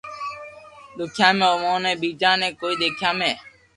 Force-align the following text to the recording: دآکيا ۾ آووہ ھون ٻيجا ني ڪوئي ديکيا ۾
دآکيا 0.97 1.29
۾ 1.39 1.45
آووہ 1.53 1.71
ھون 1.73 1.83
ٻيجا 2.01 2.31
ني 2.39 2.49
ڪوئي 2.59 2.75
ديکيا 2.81 3.11
۾ 3.19 3.31